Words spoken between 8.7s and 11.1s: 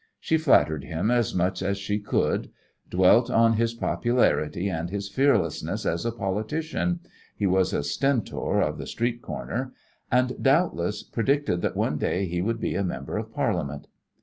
the street corner and, doubtless,